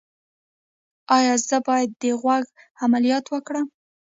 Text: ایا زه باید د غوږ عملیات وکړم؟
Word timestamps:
ایا 1.17 1.33
زه 1.47 1.57
باید 1.67 1.89
د 2.01 2.03
غوږ 2.21 2.43
عملیات 2.83 3.25
وکړم؟ 3.29 3.67